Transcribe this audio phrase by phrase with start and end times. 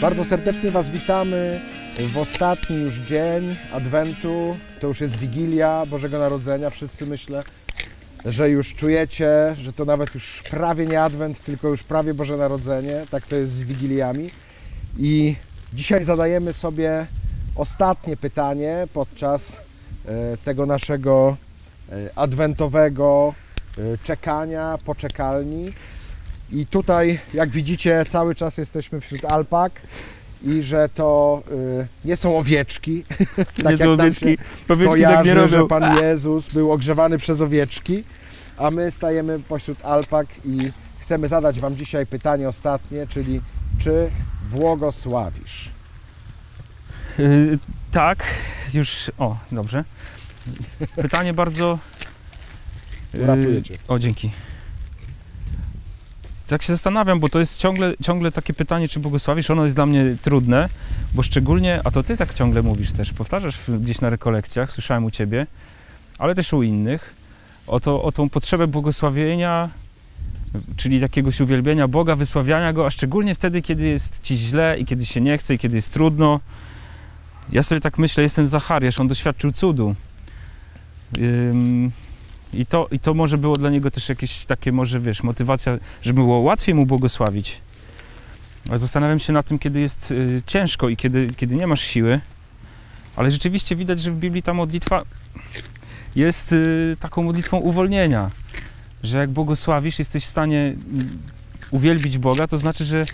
[0.00, 1.60] Bardzo serdecznie Was witamy
[2.12, 4.56] w ostatni już dzień Adwentu.
[4.80, 6.70] To już jest Wigilia Bożego Narodzenia.
[6.70, 7.44] Wszyscy myślę,
[8.24, 13.06] że już czujecie, że to nawet już prawie nie Adwent, tylko już prawie Boże Narodzenie.
[13.10, 14.30] Tak to jest z Wigiliami.
[14.98, 15.36] I
[15.72, 17.06] dzisiaj zadajemy sobie
[17.56, 19.56] ostatnie pytanie podczas
[20.06, 21.36] e, tego naszego
[21.92, 23.34] e, adwentowego
[23.78, 25.72] e, czekania, poczekalni.
[26.52, 29.72] I tutaj, jak widzicie, cały czas jesteśmy wśród alpak
[30.42, 33.04] i że to y, nie są owieczki,
[33.62, 35.66] tak nie są owieczki, owieczki tak że.
[35.66, 38.04] Pan Jezus był ogrzewany przez owieczki,
[38.56, 43.40] a my stajemy pośród alpak i chcemy zadać Wam dzisiaj pytanie ostatnie, czyli
[43.78, 44.10] czy
[44.50, 45.70] błogosławisz?
[47.18, 47.58] Y,
[47.92, 48.24] tak,
[48.74, 49.84] już, o, dobrze.
[50.96, 51.78] Pytanie bardzo...
[53.14, 53.78] y, Cię.
[53.88, 54.30] O, dzięki.
[56.50, 59.86] Tak się zastanawiam, bo to jest ciągle, ciągle takie pytanie, czy błogosławisz, ono jest dla
[59.86, 60.68] mnie trudne,
[61.14, 65.10] bo szczególnie, a to ty tak ciągle mówisz też, powtarzasz gdzieś na rekolekcjach, słyszałem u
[65.10, 65.46] ciebie,
[66.18, 67.14] ale też u innych,
[67.66, 69.68] o, to, o tą potrzebę błogosławienia,
[70.76, 75.06] czyli jakiegoś uwielbienia Boga, wysławiania Go, a szczególnie wtedy, kiedy jest ci źle i kiedy
[75.06, 76.40] się nie chce i kiedy jest trudno.
[77.52, 79.94] Ja sobie tak myślę, jest ten Zachariasz, on doświadczył cudu.
[81.18, 81.90] Ym,
[82.52, 86.20] i to, I to może było dla niego też jakieś takie, może wiesz, motywacja, żeby
[86.20, 87.60] było łatwiej mu błogosławić.
[88.74, 92.20] Zastanawiam się nad tym, kiedy jest y, ciężko i kiedy, kiedy nie masz siły.
[93.16, 95.02] Ale rzeczywiście widać, że w Biblii ta modlitwa
[96.16, 98.30] jest y, taką modlitwą uwolnienia.
[99.02, 100.60] Że jak błogosławisz, jesteś w stanie
[100.92, 101.18] mm,
[101.70, 103.06] uwielbić Boga, to znaczy, że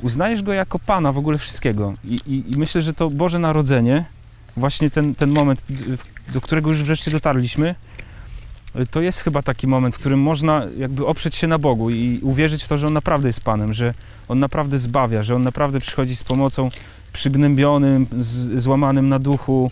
[0.00, 1.94] uznajesz Go jako Pana w ogóle wszystkiego.
[2.04, 4.04] I, i, i myślę, że to Boże Narodzenie,
[4.56, 5.64] właśnie ten, ten moment,
[6.28, 7.74] do którego już wreszcie dotarliśmy,
[8.90, 12.64] to jest chyba taki moment, w którym można jakby oprzeć się na Bogu i uwierzyć
[12.64, 13.94] w to, że On naprawdę jest Panem, że
[14.28, 16.70] On naprawdę zbawia, że On naprawdę przychodzi z pomocą
[17.12, 19.70] przygnębionym, z, złamanym na duchu,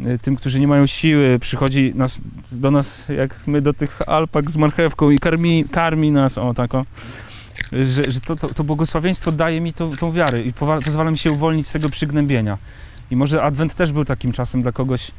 [0.00, 2.20] y, tym, którzy nie mają siły, przychodzi nas,
[2.52, 6.74] do nas, jak my do tych alpak z marchewką i karmi, karmi nas, o tak
[6.74, 6.84] o.
[7.72, 11.66] Że, że to, to, to błogosławieństwo daje mi tą, wiarę i pozwala mi się uwolnić
[11.66, 12.58] z tego przygnębienia.
[13.10, 15.10] I może Adwent też był takim czasem dla kogoś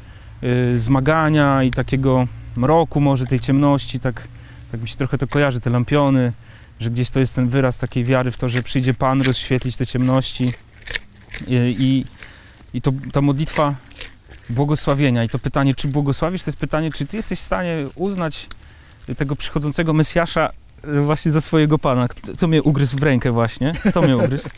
[0.72, 2.26] y, zmagania i takiego
[2.56, 4.28] mroku, może tej ciemności, tak,
[4.72, 6.32] tak mi się trochę to kojarzy, te lampiony,
[6.80, 9.86] że gdzieś to jest ten wyraz takiej wiary w to, że przyjdzie Pan rozświetlić te
[9.86, 10.52] ciemności
[11.46, 12.04] i, i,
[12.74, 13.74] i to, ta modlitwa
[14.50, 18.48] błogosławienia i to pytanie, czy błogosławisz, to jest pytanie, czy ty jesteś w stanie uznać
[19.16, 20.50] tego przychodzącego Mesjasza
[20.84, 22.08] y, właśnie za swojego Pana.
[22.08, 23.72] Kto, mnie ugryzł w rękę właśnie?
[23.90, 24.48] Kto mnie ugryzł?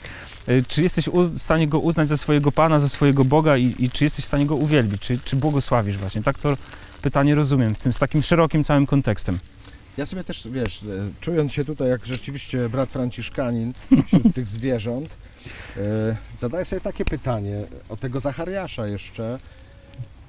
[0.48, 3.90] Y, Czy jesteś w stanie go uznać za swojego Pana, za swojego Boga i, i
[3.90, 5.02] czy jesteś w stanie go uwielbić?
[5.02, 6.22] Czy, czy błogosławisz właśnie?
[6.22, 6.56] Tak to
[7.02, 9.38] pytanie rozumiem, w tym, z takim szerokim całym kontekstem.
[9.96, 10.86] Ja sobie też, wiesz, e,
[11.20, 13.72] czując się tutaj jak rzeczywiście brat Franciszkanin
[14.06, 15.16] wśród tych zwierząt,
[15.76, 19.38] e, zadaję sobie takie pytanie o tego Zachariasza jeszcze,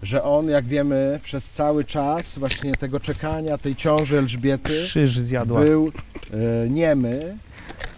[0.03, 5.61] że on, jak wiemy, przez cały czas właśnie tego czekania, tej ciąży Elżbiety Krzyż zjadła.
[5.61, 5.91] był
[6.33, 7.37] e, niemy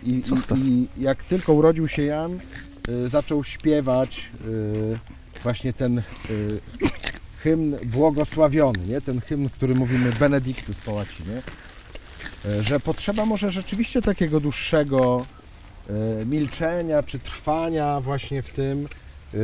[0.04, 0.22] i,
[0.56, 2.40] i jak tylko urodził się Jan,
[2.88, 6.04] e, zaczął śpiewać e, właśnie ten e,
[7.46, 9.02] hymn błogosławiony, nie?
[9.02, 11.42] ten hymn, który mówimy Benedictus po łacinie,
[12.46, 15.26] e, że potrzeba może rzeczywiście takiego dłuższego
[15.90, 18.88] e, milczenia czy trwania właśnie w tym
[19.34, 19.38] e,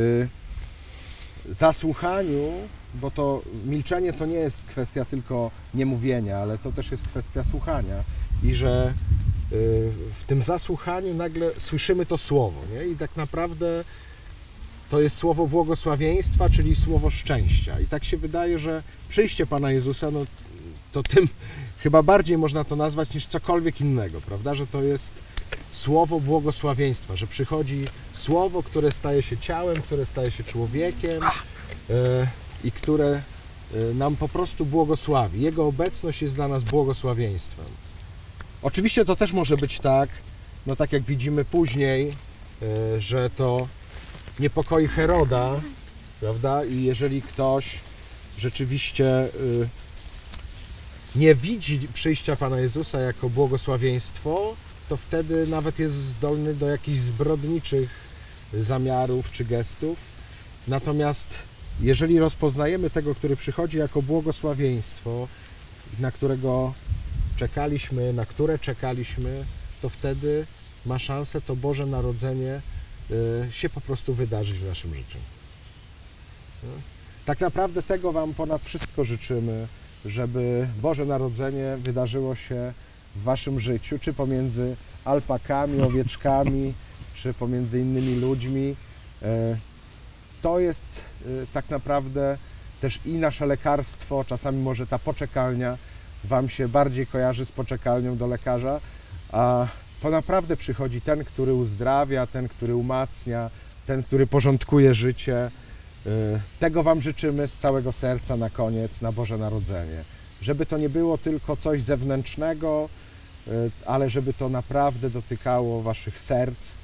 [1.48, 2.52] zasłuchaniu,
[2.94, 8.04] bo to milczenie to nie jest kwestia tylko niemówienia, ale to też jest kwestia słuchania
[8.42, 8.92] i że
[10.14, 12.86] w tym zasłuchaniu nagle słyszymy to słowo, nie?
[12.86, 13.84] I tak naprawdę
[14.92, 17.80] to jest słowo błogosławieństwa, czyli słowo szczęścia.
[17.80, 20.24] I tak się wydaje, że przyjście Pana Jezusa, no
[20.92, 21.28] to tym
[21.82, 24.54] chyba bardziej można to nazwać niż cokolwiek innego, prawda?
[24.54, 25.12] Że to jest
[25.70, 32.26] słowo błogosławieństwa, że przychodzi słowo, które staje się ciałem, które staje się człowiekiem e,
[32.64, 33.22] i które
[33.74, 35.40] e, nam po prostu błogosławi.
[35.40, 37.66] Jego obecność jest dla nas błogosławieństwem.
[38.62, 40.08] Oczywiście to też może być tak,
[40.66, 42.10] no tak jak widzimy później,
[42.62, 43.68] e, że to
[44.40, 45.60] niepokoi Heroda,
[46.20, 46.64] prawda?
[46.64, 47.66] I jeżeli ktoś
[48.38, 49.68] rzeczywiście y,
[51.16, 54.56] nie widzi przyjścia Pana Jezusa jako błogosławieństwo,
[54.88, 57.90] to wtedy nawet jest zdolny do jakichś zbrodniczych
[58.52, 59.98] zamiarów czy gestów.
[60.68, 61.26] Natomiast
[61.80, 65.28] jeżeli rozpoznajemy tego, który przychodzi jako błogosławieństwo,
[66.00, 66.72] na którego
[67.36, 69.44] czekaliśmy, na które czekaliśmy,
[69.82, 70.46] to wtedy
[70.86, 72.60] ma szansę to Boże Narodzenie
[73.50, 75.18] się po prostu wydarzyć w naszym życiu.
[76.62, 76.68] No.
[77.24, 79.66] Tak naprawdę tego Wam ponad wszystko życzymy,
[80.04, 82.72] żeby Boże Narodzenie wydarzyło się
[83.16, 86.74] w Waszym życiu, czy pomiędzy alpakami, owieczkami,
[87.14, 88.76] czy pomiędzy innymi ludźmi.
[89.22, 89.56] E,
[90.42, 90.84] To jest
[91.22, 92.38] e, tak naprawdę
[92.80, 95.78] też i nasze lekarstwo, czasami może ta poczekalnia
[96.24, 98.80] Wam się bardziej kojarzy z poczekalnią do lekarza,
[99.32, 99.66] a
[100.02, 103.50] to naprawdę przychodzi ten, który uzdrawia, ten, który umacnia,
[103.86, 105.50] ten, który porządkuje życie.
[106.06, 110.04] Y, Tego Wam życzymy z całego serca na koniec, na Boże Narodzenie.
[110.42, 112.88] Żeby to nie było tylko coś zewnętrznego,
[113.48, 113.50] y,
[113.86, 116.74] ale żeby to naprawdę dotykało Waszych serc, y,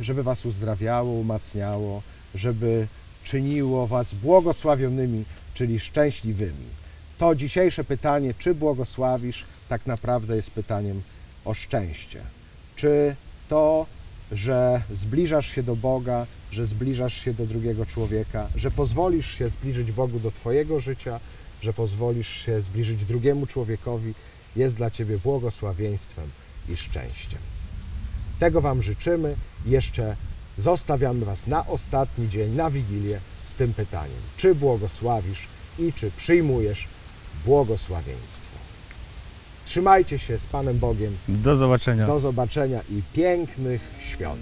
[0.00, 2.02] żeby Was uzdrawiało, umacniało,
[2.34, 2.86] żeby
[3.24, 6.66] czyniło Was błogosławionymi, czyli szczęśliwymi.
[7.18, 11.02] To dzisiejsze pytanie, czy błogosławisz, tak naprawdę jest pytaniem
[11.44, 12.20] o szczęście.
[12.76, 13.16] Czy
[13.48, 13.86] to,
[14.32, 19.92] że zbliżasz się do Boga, że zbliżasz się do drugiego człowieka, że pozwolisz się zbliżyć
[19.92, 21.20] Bogu do Twojego życia,
[21.62, 24.14] że pozwolisz się zbliżyć drugiemu człowiekowi,
[24.56, 26.30] jest dla Ciebie błogosławieństwem
[26.68, 27.38] i szczęściem.
[28.38, 29.36] Tego Wam życzymy.
[29.66, 30.16] Jeszcze
[30.58, 34.20] zostawiamy Was na ostatni dzień, na Wigilię z tym pytaniem.
[34.36, 35.46] Czy błogosławisz
[35.78, 36.88] i czy przyjmujesz
[37.44, 38.58] błogosławieństwo?
[39.68, 41.16] Trzymajcie się z Panem Bogiem.
[41.28, 42.06] Do zobaczenia.
[42.06, 44.40] Do zobaczenia i pięknych świąt.